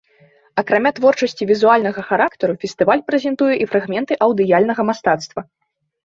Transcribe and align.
Акрамя 0.59 0.91
творчасці 0.99 1.43
візуальнага 1.49 2.01
характару, 2.07 2.53
фестываль 2.63 3.03
прэзентуе 3.09 3.55
і 3.65 3.67
фрагменты 3.73 4.13
аўдыяльнага 4.29 4.81
мастацтва. 4.89 5.41